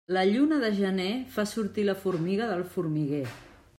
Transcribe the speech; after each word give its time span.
La 0.15 0.21
lluna 0.27 0.57
de 0.61 0.71
gener 0.77 1.09
fa 1.35 1.45
sortir 1.51 1.85
la 1.91 1.97
formiga 2.07 2.49
del 2.53 2.65
formiguer. 2.77 3.25